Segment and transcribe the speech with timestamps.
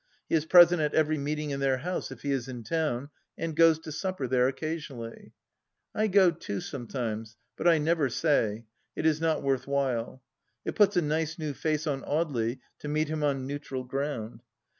[0.29, 3.55] He is present at every meeting in their house if he is in town, and
[3.55, 5.31] goes to supper there occasionally.
[5.93, 10.23] I go too sometimes, but I never say; it is not worth while.
[10.65, 14.41] It puts a nice new face on Audely to meet him on neutral ground.